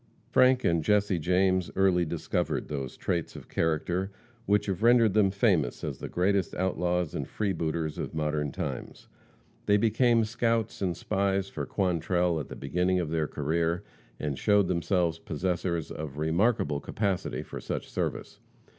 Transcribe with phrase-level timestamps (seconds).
[0.31, 4.11] Frank and Jesse James early discovered those traits of character
[4.47, 9.07] which have rendered them famous as the greatest outlaws and freebooters of modern times.
[9.67, 13.83] They became scouts and spies for Quantrell at the beginning of their career,
[14.19, 18.39] and showed themselves possessors of remarkable capacity for such service.